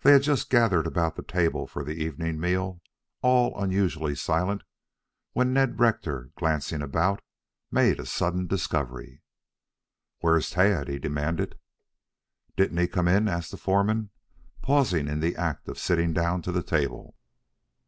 They 0.00 0.10
had 0.10 0.22
just 0.24 0.50
gathered 0.50 0.88
about 0.88 1.14
the 1.14 1.22
table 1.22 1.68
for 1.68 1.84
the 1.84 1.92
evening 1.94 2.40
meal, 2.40 2.80
all 3.20 3.56
unusually 3.56 4.16
silent, 4.16 4.64
when 5.34 5.52
Ned 5.52 5.78
Rector, 5.78 6.32
glancing 6.36 6.82
about, 6.82 7.22
made 7.70 8.00
a 8.00 8.06
sudden 8.06 8.48
discovery. 8.48 9.22
"Where's 10.18 10.50
Tad?" 10.50 10.88
he 10.88 10.98
demanded. 10.98 11.56
"Didn't 12.56 12.78
he 12.78 12.88
come 12.88 13.06
in?" 13.06 13.28
asked 13.28 13.52
the 13.52 13.56
foreman, 13.56 14.10
pausing 14.62 15.06
in 15.06 15.20
the 15.20 15.36
act 15.36 15.68
of 15.68 15.78
sitting 15.78 16.12
down 16.12 16.42
to 16.42 16.50
the 16.50 16.64
table. 16.64 17.16